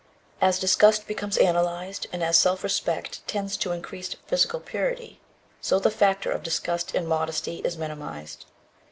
As 0.41 0.57
disgust 0.57 1.05
becomes 1.05 1.37
analyzed, 1.37 2.07
and 2.11 2.23
as 2.23 2.35
self 2.35 2.63
respect 2.63 3.21
tends 3.27 3.55
to 3.57 3.71
increased 3.71 4.15
physical 4.25 4.59
purity, 4.59 5.19
so 5.61 5.77
the 5.77 5.91
factor 5.91 6.31
of 6.31 6.41
disgust 6.41 6.95
in 6.95 7.05
modesty 7.05 7.57
is 7.57 7.77
minimized. 7.77 8.45